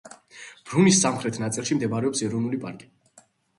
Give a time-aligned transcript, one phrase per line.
[0.69, 2.93] ბრუნის სამხრეთ ნაწილში მდებარეობს ეროვნული პარკი.